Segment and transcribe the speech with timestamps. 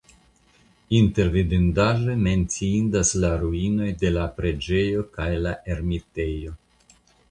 [0.99, 6.61] Inter vidindaĵoj menciindas la ruinoj de la preĝejo kaj la ermitejo.